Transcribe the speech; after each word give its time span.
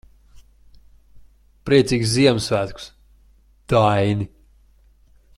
Priecīgus 1.69 2.13
Ziemassvētkus, 2.15 2.87
Daini. 3.75 4.27